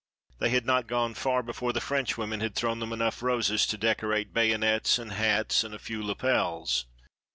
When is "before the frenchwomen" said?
1.43-2.39